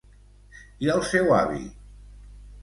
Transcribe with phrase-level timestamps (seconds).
[0.85, 1.61] I el seu avi?